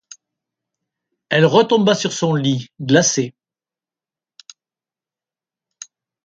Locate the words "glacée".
2.81-3.35